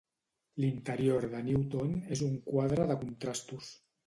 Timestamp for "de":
1.33-1.41, 2.95-2.97